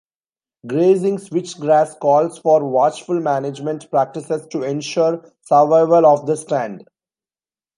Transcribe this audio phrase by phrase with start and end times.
[0.65, 6.87] Grazing switchgrass calls for watchful management practices to ensure survival of the stand.